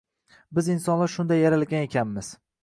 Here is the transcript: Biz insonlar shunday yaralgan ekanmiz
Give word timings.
Biz 0.59 0.69
insonlar 0.75 1.11
shunday 1.17 1.43
yaralgan 1.47 1.87
ekanmiz 1.89 2.33